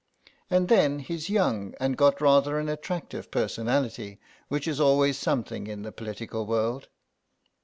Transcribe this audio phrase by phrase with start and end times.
[0.49, 5.83] And then he's young and got rather an attractive personality, which is always something in
[5.83, 6.87] the political world."